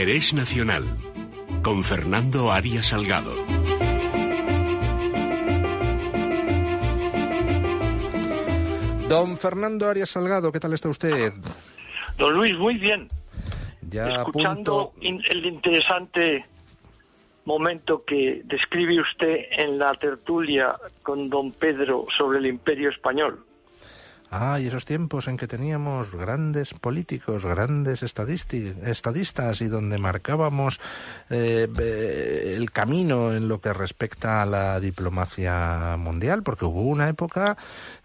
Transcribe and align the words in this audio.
interés 0.00 0.32
nacional 0.32 0.84
con 1.62 1.84
Fernando 1.84 2.50
Arias 2.50 2.86
Salgado. 2.86 3.34
Don 9.10 9.36
Fernando 9.36 9.90
Arias 9.90 10.08
Salgado, 10.08 10.52
¿qué 10.52 10.58
tal 10.58 10.72
está 10.72 10.88
usted? 10.88 11.34
Don 12.16 12.34
Luis, 12.34 12.56
muy 12.56 12.78
bien. 12.78 13.08
Ya 13.90 14.22
Escuchando 14.22 14.94
el 15.02 15.44
interesante 15.44 16.46
momento 17.44 18.02
que 18.06 18.40
describe 18.46 19.02
usted 19.02 19.48
en 19.50 19.78
la 19.78 19.92
tertulia 19.96 20.76
con 21.02 21.28
don 21.28 21.52
Pedro 21.52 22.06
sobre 22.16 22.38
el 22.38 22.46
imperio 22.46 22.88
español. 22.88 23.44
Ah, 24.32 24.60
y 24.60 24.68
esos 24.68 24.84
tiempos 24.84 25.26
en 25.26 25.36
que 25.36 25.48
teníamos 25.48 26.14
grandes 26.14 26.72
políticos, 26.72 27.44
grandes 27.44 28.04
estadistas 28.04 29.60
y 29.60 29.66
donde 29.66 29.98
marcábamos 29.98 30.80
eh, 31.30 31.66
el 32.56 32.70
camino 32.70 33.34
en 33.34 33.48
lo 33.48 33.60
que 33.60 33.72
respecta 33.72 34.40
a 34.40 34.46
la 34.46 34.78
diplomacia 34.78 35.96
mundial, 35.98 36.44
porque 36.44 36.64
hubo 36.64 36.82
una 36.82 37.08
época 37.08 37.56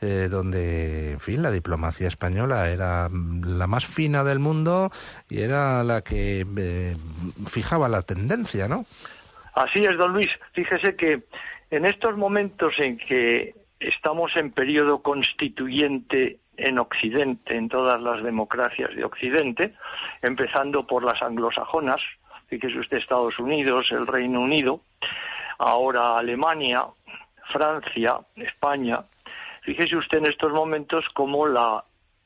eh, 0.01 0.27
donde, 0.27 1.11
en 1.11 1.19
fin, 1.19 1.43
la 1.43 1.51
diplomacia 1.51 2.07
española 2.07 2.71
era 2.71 3.07
la 3.11 3.67
más 3.67 3.85
fina 3.85 4.23
del 4.23 4.39
mundo 4.39 4.89
y 5.29 5.41
era 5.41 5.83
la 5.83 6.01
que 6.01 6.43
eh, 6.57 6.95
fijaba 7.45 7.87
la 7.87 8.01
tendencia, 8.01 8.67
¿no? 8.67 8.87
Así 9.53 9.85
es, 9.85 9.95
don 9.95 10.13
Luis. 10.13 10.29
Fíjese 10.53 10.95
que 10.95 11.21
en 11.69 11.85
estos 11.85 12.17
momentos 12.17 12.73
en 12.79 12.97
que 12.97 13.53
estamos 13.79 14.35
en 14.35 14.51
periodo 14.51 15.01
constituyente 15.01 16.39
en 16.57 16.79
Occidente, 16.79 17.55
en 17.55 17.69
todas 17.69 18.01
las 18.01 18.23
democracias 18.23 18.95
de 18.95 19.03
Occidente, 19.03 19.73
empezando 20.21 20.87
por 20.87 21.03
las 21.03 21.21
anglosajonas, 21.21 22.01
fíjese 22.47 22.79
usted 22.79 22.97
Estados 22.97 23.37
Unidos, 23.39 23.87
el 23.91 24.07
Reino 24.07 24.41
Unido, 24.41 24.81
ahora 25.59 26.17
Alemania, 26.17 26.85
Francia, 27.51 28.19
España. 28.35 29.03
Fíjese 29.63 29.97
usted 29.97 30.19
en 30.19 30.27
estos 30.27 30.51
momentos 30.51 31.05
cómo 31.13 31.47
la 31.47 31.83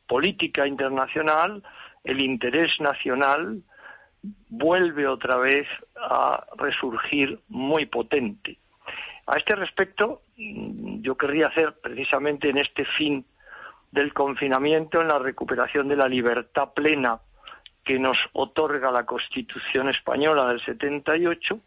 política 0.08 0.68
internacional, 0.68 1.64
el 2.04 2.22
interés 2.22 2.72
nacional, 2.80 3.62
vuelve 4.50 5.08
otra 5.08 5.38
vez 5.38 5.68
a 5.96 6.46
resurgir 6.58 7.40
muy 7.48 7.86
potente. 7.86 8.58
A 9.28 9.38
este 9.38 9.56
respecto, 9.56 10.22
yo 11.02 11.16
querría 11.16 11.48
hacer 11.48 11.76
precisamente 11.82 12.50
en 12.50 12.58
este 12.58 12.86
fin 12.98 13.26
del 13.92 14.14
confinamiento, 14.14 15.02
en 15.02 15.08
la 15.08 15.20
recuperación 15.20 15.88
de 15.88 15.96
la 15.96 16.08
libertad 16.08 16.74
plena 16.74 17.20
que 17.84 17.98
nos 17.98 18.18
otorga 18.34 18.92
la 18.92 19.06
Constitución 19.06 19.90
española 19.90 20.48
del 20.48 20.64
78, 20.64 21.60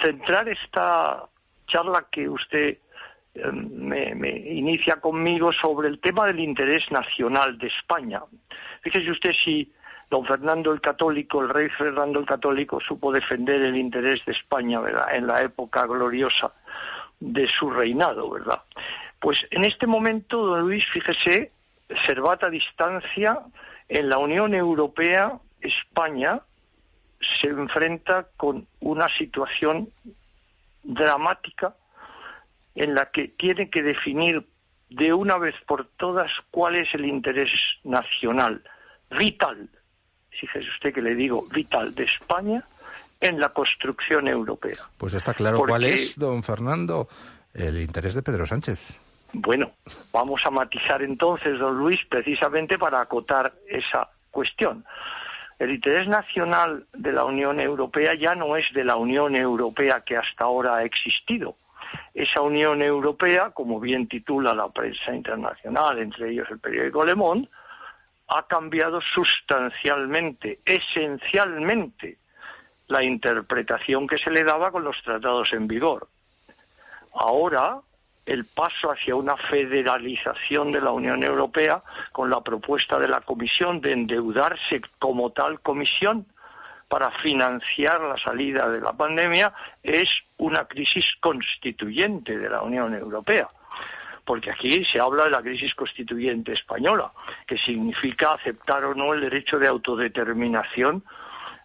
centrar 0.00 0.48
esta 0.48 1.24
charla 1.66 2.06
que 2.10 2.28
usted 2.28 2.78
eh, 3.34 3.52
me, 3.52 4.14
me, 4.14 4.30
inicia 4.30 4.96
conmigo 4.96 5.52
sobre 5.52 5.88
el 5.88 6.00
tema 6.00 6.26
del 6.26 6.40
interés 6.40 6.90
nacional 6.90 7.58
de 7.58 7.66
España. 7.66 8.22
Fíjese 8.82 9.10
usted 9.10 9.32
si 9.44 9.70
don 10.10 10.24
Fernando 10.24 10.72
el 10.72 10.80
Católico, 10.80 11.42
el 11.42 11.48
rey 11.48 11.68
Fernando 11.70 12.20
el 12.20 12.26
Católico, 12.26 12.80
supo 12.80 13.12
defender 13.12 13.60
el 13.60 13.76
interés 13.76 14.24
de 14.24 14.32
España, 14.32 14.80
en 15.12 15.26
la 15.26 15.42
época 15.42 15.86
gloriosa 15.86 16.52
de 17.24 17.48
su 17.58 17.70
reinado, 17.70 18.28
¿verdad? 18.30 18.62
Pues 19.18 19.38
en 19.50 19.64
este 19.64 19.86
momento, 19.86 20.44
don 20.44 20.60
Luis, 20.60 20.84
fíjese, 20.92 21.52
Servata 22.06 22.50
distancia, 22.50 23.40
en 23.88 24.08
la 24.08 24.18
Unión 24.18 24.54
Europea, 24.54 25.32
España 25.60 26.40
se 27.40 27.48
enfrenta 27.48 28.26
con 28.36 28.66
una 28.80 29.06
situación 29.16 29.88
dramática 30.82 31.74
en 32.74 32.94
la 32.94 33.06
que 33.06 33.28
tiene 33.28 33.70
que 33.70 33.82
definir 33.82 34.44
de 34.90 35.14
una 35.14 35.38
vez 35.38 35.54
por 35.66 35.86
todas 35.96 36.30
cuál 36.50 36.76
es 36.76 36.92
el 36.94 37.06
interés 37.06 37.50
nacional, 37.84 38.62
vital, 39.18 39.68
fíjese 40.30 40.68
usted 40.68 40.92
que 40.92 41.02
le 41.02 41.14
digo, 41.14 41.46
vital 41.50 41.94
de 41.94 42.04
España 42.04 42.64
en 43.20 43.40
la 43.40 43.50
construcción 43.50 44.28
europea. 44.28 44.88
Pues 44.98 45.14
está 45.14 45.34
claro 45.34 45.58
cuál 45.66 45.84
es, 45.84 46.18
don 46.18 46.42
Fernando, 46.42 47.08
el 47.52 47.80
interés 47.80 48.14
de 48.14 48.22
Pedro 48.22 48.46
Sánchez. 48.46 49.00
Bueno, 49.32 49.72
vamos 50.12 50.40
a 50.44 50.50
matizar 50.50 51.02
entonces, 51.02 51.58
don 51.58 51.76
Luis, 51.76 51.98
precisamente 52.08 52.78
para 52.78 53.00
acotar 53.00 53.52
esa 53.68 54.08
cuestión. 54.30 54.84
El 55.58 55.72
interés 55.72 56.08
nacional 56.08 56.86
de 56.92 57.12
la 57.12 57.24
Unión 57.24 57.60
Europea 57.60 58.14
ya 58.14 58.34
no 58.34 58.56
es 58.56 58.66
de 58.72 58.84
la 58.84 58.96
Unión 58.96 59.34
Europea 59.36 60.02
que 60.04 60.16
hasta 60.16 60.44
ahora 60.44 60.76
ha 60.76 60.84
existido. 60.84 61.56
Esa 62.12 62.40
Unión 62.40 62.82
Europea, 62.82 63.50
como 63.50 63.80
bien 63.80 64.08
titula 64.08 64.54
la 64.54 64.68
prensa 64.68 65.14
internacional, 65.14 65.98
entre 65.98 66.30
ellos 66.30 66.48
el 66.50 66.58
periódico 66.58 67.04
Le 67.04 67.14
Monde, 67.14 67.48
ha 68.28 68.46
cambiado 68.46 69.00
sustancialmente, 69.14 70.60
esencialmente, 70.64 72.18
la 72.94 73.02
interpretación 73.02 74.06
que 74.06 74.18
se 74.18 74.30
le 74.30 74.44
daba 74.44 74.70
con 74.70 74.84
los 74.84 74.96
tratados 75.02 75.52
en 75.52 75.66
vigor. 75.66 76.06
Ahora, 77.14 77.80
el 78.24 78.44
paso 78.44 78.92
hacia 78.92 79.16
una 79.16 79.36
federalización 79.36 80.70
de 80.70 80.80
la 80.80 80.92
Unión 80.92 81.22
Europea 81.24 81.82
con 82.12 82.30
la 82.30 82.40
propuesta 82.40 82.98
de 82.98 83.08
la 83.08 83.20
Comisión 83.20 83.80
de 83.80 83.92
endeudarse 83.92 84.80
como 84.98 85.30
tal 85.30 85.60
comisión 85.60 86.26
para 86.88 87.10
financiar 87.22 88.00
la 88.00 88.16
salida 88.16 88.68
de 88.68 88.80
la 88.80 88.92
pandemia 88.92 89.52
es 89.82 90.08
una 90.38 90.64
crisis 90.64 91.04
constituyente 91.20 92.38
de 92.38 92.48
la 92.48 92.62
Unión 92.62 92.94
Europea 92.94 93.48
porque 94.24 94.50
aquí 94.50 94.82
se 94.90 94.98
habla 94.98 95.24
de 95.24 95.30
la 95.30 95.42
crisis 95.42 95.74
constituyente 95.74 96.54
española, 96.54 97.12
que 97.46 97.58
significa 97.58 98.32
aceptar 98.32 98.82
o 98.86 98.94
no 98.94 99.12
el 99.12 99.20
derecho 99.20 99.58
de 99.58 99.68
autodeterminación 99.68 101.04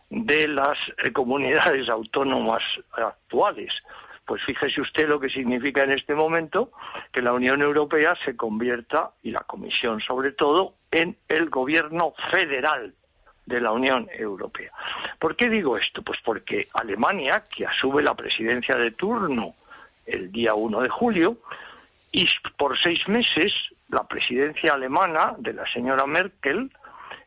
de 0.09 0.47
las 0.47 0.77
eh, 0.97 1.11
comunidades 1.11 1.87
autónomas 1.89 2.63
actuales. 2.91 3.71
Pues 4.25 4.43
fíjese 4.45 4.81
usted 4.81 5.07
lo 5.07 5.19
que 5.19 5.29
significa 5.29 5.83
en 5.83 5.91
este 5.91 6.13
momento 6.13 6.71
que 7.11 7.21
la 7.21 7.33
Unión 7.33 7.61
Europea 7.61 8.15
se 8.23 8.35
convierta, 8.35 9.11
y 9.23 9.31
la 9.31 9.41
Comisión 9.41 10.01
sobre 10.01 10.33
todo, 10.33 10.73
en 10.91 11.17
el 11.27 11.49
gobierno 11.49 12.13
federal 12.31 12.93
de 13.45 13.59
la 13.59 13.71
Unión 13.71 14.07
Europea. 14.13 14.71
¿Por 15.17 15.35
qué 15.35 15.49
digo 15.49 15.77
esto? 15.77 16.03
Pues 16.03 16.19
porque 16.23 16.67
Alemania, 16.73 17.43
que 17.55 17.65
asume 17.65 18.03
la 18.03 18.13
presidencia 18.13 18.75
de 18.75 18.91
turno 18.91 19.55
el 20.05 20.31
día 20.31 20.53
1 20.53 20.81
de 20.81 20.89
julio, 20.89 21.37
y 22.11 22.27
por 22.57 22.79
seis 22.79 22.99
meses 23.07 23.51
la 23.89 24.03
presidencia 24.07 24.73
alemana 24.73 25.33
de 25.39 25.53
la 25.53 25.65
señora 25.73 26.05
Merkel 26.05 26.71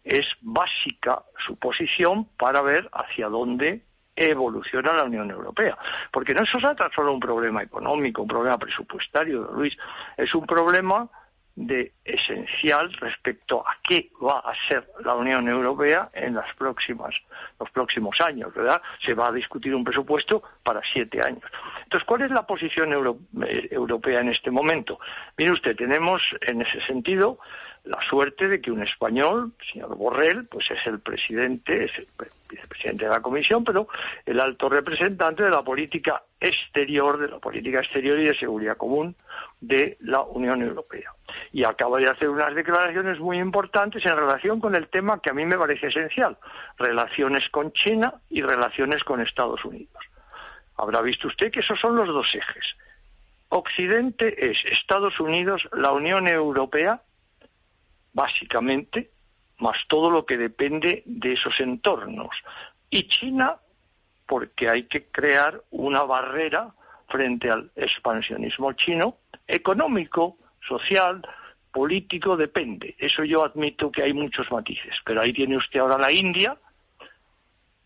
es 0.05 0.27
básica 0.41 1.23
su 1.47 1.57
posición 1.57 2.27
para 2.37 2.63
ver 2.63 2.89
hacia 2.93 3.29
dónde 3.29 3.83
evoluciona 4.15 4.93
la 4.93 5.05
Unión 5.05 5.31
Europea. 5.31 5.77
Porque 6.13 6.35
no 6.35 6.45
se 6.45 6.59
trata 6.59 6.91
solo 6.95 7.13
un 7.13 7.21
problema 7.21 7.63
económico, 7.63 8.23
un 8.23 8.29
problema 8.29 8.59
presupuestario, 8.59 9.51
Luis, 9.53 9.77
es 10.17 10.35
un 10.35 10.47
problema 10.47 11.09
de 11.55 11.93
esencial 12.05 12.91
respecto 12.95 13.61
a 13.67 13.77
qué 13.87 14.11
va 14.25 14.39
a 14.39 14.55
ser 14.69 14.89
la 15.05 15.15
Unión 15.15 15.49
Europea 15.49 16.09
en 16.15 16.35
las 16.35 16.55
próximas, 16.57 17.15
los 17.61 17.69
próximos 17.71 18.17
años, 18.27 18.55
¿verdad? 18.55 18.81
Se 19.05 19.13
va 19.13 19.29
a 19.29 19.33
discutir 19.33 19.75
un 19.75 19.85
presupuesto 19.85 20.43
para 20.63 20.81
siete 20.93 21.23
años. 21.23 21.43
Entonces, 21.85 22.07
¿cuál 22.07 22.23
es 22.23 22.31
la 22.31 22.47
posición 22.47 22.93
eh, 22.93 23.69
europea 23.71 24.21
en 24.21 24.31
este 24.31 24.51
momento? 24.51 24.99
Mire 25.37 25.53
usted, 25.53 25.77
tenemos 25.77 26.23
en 26.41 26.63
ese 26.63 26.81
sentido 26.87 27.39
la 27.85 27.99
suerte 28.09 28.47
de 28.47 28.61
que 28.61 28.71
un 28.71 28.83
español, 28.83 29.53
el 29.59 29.67
señor 29.73 29.97
Borrell, 29.97 30.47
pues 30.47 30.71
es 30.71 30.87
el 30.87 31.01
presidente, 31.01 31.85
es 31.85 31.91
el 31.99 32.07
vicepresidente 32.49 33.05
de 33.05 33.11
la 33.11 33.21
Comisión, 33.21 33.65
pero 33.65 33.89
el 34.25 34.39
alto 34.39 34.69
representante 34.69 35.43
de 35.43 35.51
la 35.51 35.63
política 35.63 36.23
exterior, 36.39 37.19
de 37.19 37.29
la 37.29 37.39
política 37.39 37.79
exterior 37.79 38.21
y 38.21 38.27
de 38.27 38.39
seguridad 38.39 38.77
común 38.77 39.17
de 39.61 39.97
la 40.01 40.23
Unión 40.23 40.63
Europea. 40.63 41.11
Y 41.53 41.65
acaba 41.65 41.99
de 41.99 42.09
hacer 42.09 42.29
unas 42.29 42.55
declaraciones 42.55 43.19
muy 43.19 43.39
importantes 43.39 44.05
en 44.07 44.17
relación 44.17 44.61
con 44.61 44.77
el 44.77 44.89
tema 44.89 45.21
que 45.21 45.31
a 45.31 45.35
mí 45.35 45.45
me 45.45 45.59
parece 45.59 45.89
esencial, 45.89 46.37
relaciones 46.79 47.49
con 47.51 47.73
China 47.73 48.15
y 48.31 48.43
relaciones 48.43 49.03
con 49.03 49.21
Estados 49.21 49.65
Unidos. 49.65 50.03
Habrá 50.77 51.03
visto 51.03 51.27
usted 51.27 51.51
que 51.51 51.61
esos 51.61 51.81
son 51.81 51.97
los 51.97 52.07
dos 52.07 52.27
ejes. 52.33 52.65
Occidente 53.49 54.51
es 54.51 54.57
Estados 54.65 55.19
Unidos, 55.21 55.63
la 55.73 55.93
Unión 55.93 56.29
Europea 56.29 57.03
básicamente, 58.13 59.11
más 59.59 59.77
todo 59.89 60.11
lo 60.11 60.27
que 60.27 60.37
depende 60.37 61.03
de 61.07 61.35
esos 61.35 61.59
entornos. 61.61 62.31
Y 62.91 63.09
China, 63.09 63.57
porque 64.27 64.69
hay 64.69 64.85
que 64.85 65.07
crear 65.07 65.63
una 65.71 66.03
barrera 66.03 66.75
frente 67.09 67.51
al 67.51 67.71
expansionismo 67.77 68.73
chino, 68.73 69.17
económico, 69.47 70.37
social, 70.67 71.23
político, 71.71 72.37
depende. 72.37 72.95
Eso 72.99 73.25
yo 73.25 73.45
admito 73.45 73.91
que 73.91 74.03
hay 74.03 74.13
muchos 74.13 74.51
matices, 74.51 74.95
pero 75.05 75.21
ahí 75.21 75.33
tiene 75.33 75.57
usted 75.57 75.81
ahora 75.81 75.99
la 75.99 76.13
India, 76.13 76.57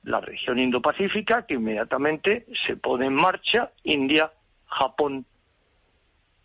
la 0.05 0.21
región 0.21 0.59
Indo-Pacífica, 0.59 1.47
que 1.47 1.55
inmediatamente 1.55 2.47
se 2.67 2.77
pone 2.77 3.07
en 3.07 3.15
marcha 3.15 3.71
India, 3.85 4.31
Japón, 4.67 5.25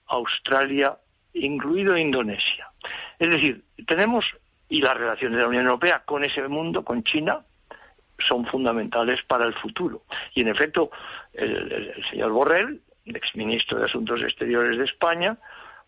Australia, 0.08 0.98
incluido 1.34 1.98
Indonesia. 1.98 2.68
Es 3.22 3.30
decir, 3.30 3.64
tenemos, 3.86 4.26
y 4.68 4.82
las 4.82 4.98
relaciones 4.98 5.38
de 5.38 5.44
la 5.44 5.50
Unión 5.50 5.66
Europea 5.66 6.02
con 6.04 6.24
ese 6.24 6.42
mundo, 6.48 6.84
con 6.84 7.04
China, 7.04 7.46
son 8.28 8.48
fundamentales 8.48 9.20
para 9.28 9.46
el 9.46 9.54
futuro. 9.54 10.02
Y 10.34 10.42
en 10.42 10.48
efecto, 10.48 10.90
el, 11.34 11.94
señor 12.10 12.32
Borrell, 12.32 12.82
exministro 13.06 13.78
de 13.78 13.86
Asuntos 13.86 14.22
Exteriores 14.24 14.76
de 14.80 14.86
España, 14.86 15.38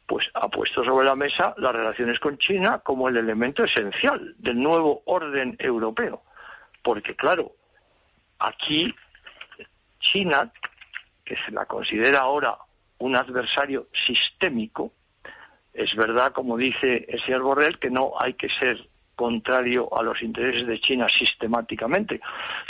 pues 0.06 0.28
ha 0.36 0.48
puesto 0.48 0.84
sobre 0.84 1.08
la 1.08 1.16
mesa 1.16 1.56
las 1.58 1.74
relaciones 1.74 2.20
con 2.20 2.38
China 2.38 2.82
como 2.86 3.10
el 3.10 3.18
elemento 3.18 3.64
esencial 3.64 4.36
del 4.38 4.62
nuevo 4.62 5.02
orden 5.06 5.56
europeo. 5.58 6.22
Porque 6.84 7.16
claro, 7.16 7.54
aquí 8.38 8.94
China, 10.00 10.52
que 11.26 11.36
se 11.48 11.52
la 11.52 11.66
considera 11.66 12.20
ahora 12.20 12.56
un 13.00 13.16
adversario 13.16 13.88
sistémico, 14.06 14.94
es 15.74 15.96
verdad, 15.96 16.32
como 16.32 16.58
dice 16.58 17.06
el 17.08 17.22
señor 17.26 17.42
Borrell, 17.42 17.80
que 17.80 17.90
no 17.90 18.14
hay 18.20 18.34
que 18.34 18.48
ser 18.60 18.78
contrario 19.16 19.90
a 19.98 20.04
los 20.04 20.22
intereses 20.22 20.68
de 20.68 20.80
China 20.80 21.08
sistemáticamente, 21.18 22.20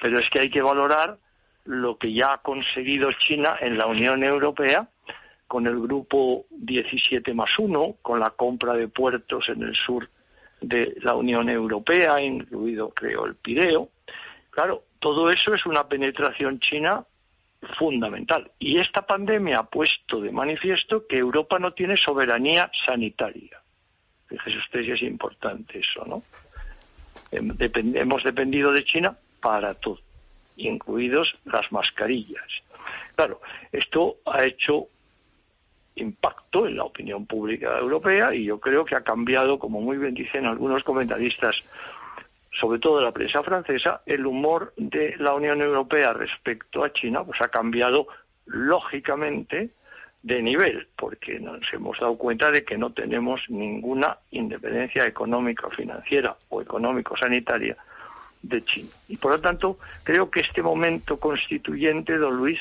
pero 0.02 0.20
es 0.20 0.30
que 0.30 0.40
hay 0.40 0.50
que 0.50 0.62
valorar 0.62 1.18
lo 1.66 1.98
que 1.98 2.14
ya 2.14 2.34
ha 2.34 2.38
conseguido 2.40 3.10
China 3.20 3.56
en 3.62 3.78
la 3.78 3.88
Unión 3.88 4.24
Europea 4.24 4.88
con 5.48 5.68
el 5.68 5.80
grupo 5.80 6.46
17 6.50 7.34
más 7.34 7.52
1, 7.58 7.98
con 8.02 8.20
la 8.20 8.32
compra 8.32 8.74
de 8.74 8.88
puertos 8.88 9.48
en 9.50 9.64
el 9.64 9.76
sur 9.76 10.10
de 10.62 10.96
la 11.02 11.16
Unión 11.16 11.50
Europea, 11.50 12.22
incluido, 12.22 12.90
creo, 12.90 13.26
el 13.26 13.36
Pireo. 13.36 13.90
Claro, 14.50 14.84
todo 15.00 15.30
eso 15.30 15.54
es 15.54 15.66
una 15.66 15.88
penetración 15.88 16.60
china 16.60 17.06
fundamental. 17.78 18.52
Y 18.60 18.80
esta 18.80 19.02
pandemia 19.06 19.60
ha 19.60 19.64
puesto 19.64 20.22
de 20.22 20.32
manifiesto 20.32 21.06
que 21.08 21.18
Europa 21.18 21.60
no 21.60 21.72
tiene 21.74 21.98
soberanía 21.98 22.70
sanitaria. 22.86 23.60
Fíjese 24.28 24.58
usted 24.58 24.84
si 24.84 24.92
es 24.92 25.02
importante 25.04 25.80
eso, 25.80 26.06
¿no? 26.06 26.24
hemos 27.32 28.24
dependido 28.24 28.72
de 28.72 28.86
China 28.86 29.18
para 29.42 29.74
todo, 29.74 30.00
incluidos 30.58 31.34
las 31.46 31.72
mascarillas. 31.72 32.46
Claro, 33.16 33.42
esto 33.72 34.18
ha 34.26 34.44
hecho 34.44 34.88
impacto 35.96 36.68
en 36.68 36.78
la 36.78 36.84
opinión 36.84 37.26
pública 37.26 37.78
europea 37.78 38.34
y 38.34 38.46
yo 38.46 38.60
creo 38.60 38.86
que 38.86 38.96
ha 38.96 39.02
cambiado, 39.02 39.60
como 39.60 39.82
muy 39.82 39.98
bien 39.98 40.14
dicen 40.14 40.46
algunos 40.46 40.84
comentaristas, 40.84 41.56
sobre 42.60 42.80
todo 42.80 43.02
la 43.02 43.12
prensa 43.12 43.44
francesa, 43.44 44.02
el 44.06 44.26
humor 44.26 44.74
de 44.78 45.16
la 45.18 45.34
Unión 45.34 45.62
Europea 45.62 46.14
respecto 46.14 46.84
a 46.84 46.94
China 46.94 47.24
pues 47.24 47.42
ha 47.42 47.48
cambiado 47.48 48.08
lógicamente 48.46 49.70
de 50.22 50.42
nivel, 50.42 50.88
porque 50.96 51.40
nos 51.40 51.62
hemos 51.74 52.00
dado 52.00 52.18
cuenta 52.18 52.50
de 52.50 52.64
que 52.64 52.78
no 52.78 52.92
tenemos 52.94 53.42
ninguna 53.50 54.18
independencia 54.32 55.06
económica, 55.06 55.70
financiera 55.70 56.36
o 56.50 56.62
económico-sanitaria 56.62 57.76
de 58.42 58.64
China. 58.64 58.90
Y 59.10 59.18
por 59.18 59.32
lo 59.32 59.42
tanto, 59.42 59.78
creo 60.04 60.32
que 60.32 60.42
este 60.42 60.62
momento 60.62 61.20
constituyente, 61.20 62.18
don 62.18 62.38
Luis, 62.38 62.60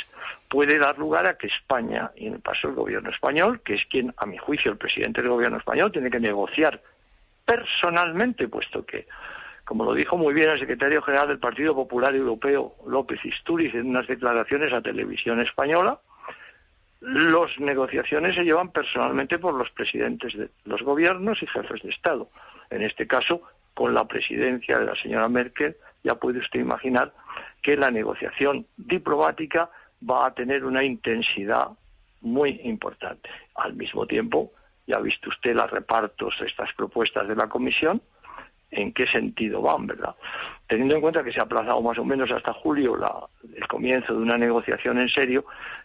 puede 0.49 0.79
dar 0.79 0.99
lugar 0.99 1.27
a 1.29 1.37
que 1.37 1.47
España, 1.47 2.11
y 2.17 2.27
en 2.27 2.35
el 2.35 2.41
paso 2.41 2.69
el 2.69 2.75
gobierno 2.75 3.11
español, 3.11 3.61
que 3.65 3.75
es 3.75 3.83
quien, 3.89 4.13
a 4.17 4.27
mi 4.27 4.39
juicio, 4.39 4.73
el 4.73 4.79
presidente 4.79 5.23
del 5.23 5.31
gobierno 5.31 5.59
español, 5.59 5.93
tiene 5.93 6.11
que 6.11 6.21
negociar 6.21 6.81
personalmente, 7.45 8.49
puesto 8.49 8.85
que, 8.85 9.07
como 9.65 9.85
lo 9.85 9.95
dijo 9.95 10.17
muy 10.17 10.35
bien 10.35 10.51
el 10.51 10.59
secretario 10.59 11.03
general 11.03 11.29
del 11.29 11.39
Partido 11.39 11.75
Popular 11.75 12.15
Europeo, 12.15 12.75
López 12.87 13.25
Isturiz, 13.25 13.75
en 13.75 13.91
unas 13.91 14.07
declaraciones 14.07 14.73
a 14.73 14.83
televisión 14.83 15.41
española, 15.41 15.99
las 17.01 17.59
negociaciones 17.59 18.35
se 18.37 18.45
llevan 18.45 18.71
personalmente 18.71 19.39
por 19.39 19.55
los 19.55 19.71
presidentes 19.71 20.35
de 20.35 20.51
los 20.65 20.83
gobiernos 20.83 21.43
y 21.43 21.47
jefes 21.47 21.83
de 21.83 21.91
Estado. 21.91 22.29
En 22.71 22.83
este 22.83 23.07
caso, 23.07 23.43
con 23.75 23.93
la 23.95 24.07
presidencia 24.07 24.79
de 24.79 24.87
la 24.87 24.95
señora 24.97 25.29
Merkel, 25.29 25.77
ya 26.05 26.15
puede 26.15 26.39
usted 26.39 26.61
imaginar 26.61 27.13
que 27.63 27.77
la 27.77 27.91
negociación 27.91 28.67
diplomática 28.77 29.71
va 30.09 30.27
a 30.27 30.35
tener 30.35 30.65
una 30.65 30.85
intensidad 30.85 31.69
muy 32.21 32.61
importante. 32.65 33.29
Al 33.55 33.75
mismo 33.75 34.07
tiempo, 34.07 34.53
ya 34.87 34.97
ha 34.97 35.01
visto 35.01 35.29
usted 35.29 35.55
los 35.55 35.71
repartos 35.71 36.35
de 36.41 36.47
estas 36.47 36.73
propuestas 36.75 37.29
de 37.29 37.37
la 37.37 37.49
Comisión, 37.49 38.01
en 38.73 38.93
qué 38.93 39.07
sentido 39.07 39.63
van, 39.63 39.87
¿verdad? 39.87 40.15
Teniendo 40.67 40.97
en 40.97 41.01
cuenta 41.03 41.23
que 41.23 41.33
se 41.33 41.39
ha 41.39 41.45
aplazado 41.45 41.81
más 41.83 41.99
o 41.99 42.05
menos 42.05 42.31
hasta 42.31 42.53
julio 42.55 42.97
el 43.55 43.69
comienzo 43.69 44.15
de 44.15 44.21
una 44.21 44.39
negociación 44.39 44.99
en 44.99 45.09
serio, 45.09 45.45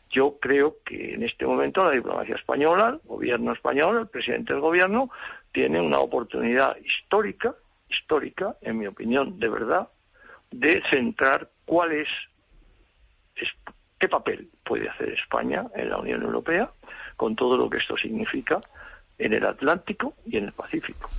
yo 0.10 0.38
creo 0.39 0.78
que 0.86 1.13
en 1.13 1.24
este 1.24 1.45
momento 1.45 1.84
la 1.84 1.92
diplomacia 1.92 2.36
española, 2.36 2.89
el 2.89 3.07
gobierno 3.07 3.51
español, 3.51 4.00
el 4.00 4.07
presidente 4.07 4.54
del 4.54 4.62
gobierno, 4.62 5.10
tiene 5.51 5.81
una 5.81 6.00
oportunidad 6.00 6.78
histórica, 6.78 7.54
histórica, 7.89 8.56
en 8.62 8.78
mi 8.78 8.88
opinión, 8.88 9.38
de 9.38 9.50
verdad, 9.50 9.89
de 10.50 10.81
centrar 10.89 11.50
cuál 11.66 11.92
es, 11.92 12.07
qué 14.00 14.07
papel 14.07 14.48
puede 14.63 14.88
hacer 14.88 15.10
España 15.10 15.66
en 15.75 15.89
la 15.89 15.98
Unión 15.98 16.22
Europea, 16.22 16.72
con 17.18 17.36
todo 17.36 17.57
lo 17.57 17.69
que 17.69 17.80
esto 17.80 17.98
significa 17.98 18.62
en 19.18 19.34
el 19.34 19.45
Atlántico 19.45 20.13
y 20.25 20.38
en 20.38 20.45
el 20.45 20.54
Pacífico. 20.54 21.10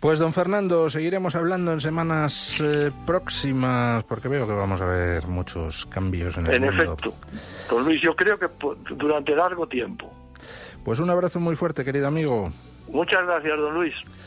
Pues 0.00 0.18
don 0.18 0.32
Fernando, 0.32 0.88
seguiremos 0.88 1.36
hablando 1.36 1.74
en 1.74 1.80
semanas 1.82 2.58
eh, 2.64 2.90
próximas 3.06 4.02
porque 4.04 4.28
veo 4.28 4.46
que 4.46 4.54
vamos 4.54 4.80
a 4.80 4.86
ver 4.86 5.26
muchos 5.26 5.84
cambios 5.86 6.38
en 6.38 6.46
el 6.46 6.58
mundo. 6.58 6.82
En 6.82 6.88
efecto. 6.88 7.14
Don 7.68 7.84
Luis, 7.84 8.00
yo 8.02 8.16
creo 8.16 8.38
que 8.38 8.46
durante 8.94 9.36
largo 9.36 9.66
tiempo. 9.66 10.10
Pues 10.82 11.00
un 11.00 11.10
abrazo 11.10 11.38
muy 11.38 11.54
fuerte, 11.54 11.84
querido 11.84 12.08
amigo. 12.08 12.50
Muchas 12.88 13.26
gracias, 13.26 13.58
don 13.58 13.74
Luis. 13.74 13.94